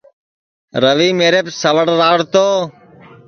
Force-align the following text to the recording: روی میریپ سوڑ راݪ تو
روی 0.83 1.09
میریپ 1.19 1.47
سوڑ 1.61 1.85
راݪ 1.99 2.19
تو 2.33 2.47